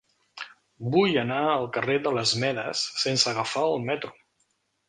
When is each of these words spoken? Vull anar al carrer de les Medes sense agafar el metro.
Vull 0.95 1.19
anar 1.23 1.41
al 1.49 1.69
carrer 1.77 1.99
de 2.07 2.13
les 2.17 2.33
Medes 2.45 2.83
sense 3.07 3.31
agafar 3.35 3.69
el 3.75 3.89
metro. 3.93 4.15